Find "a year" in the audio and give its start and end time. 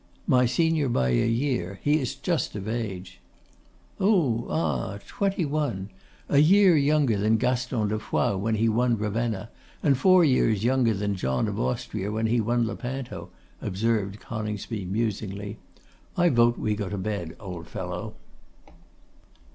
1.09-1.79, 6.27-6.75